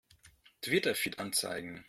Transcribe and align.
Twitter-Feed 0.63 1.19
anzeigen! 1.19 1.79